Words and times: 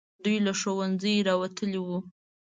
دوی 0.23 0.37
له 0.45 0.51
ښوونځیو 0.59 1.25
راوتلي 1.27 1.79
وو. 1.81 1.97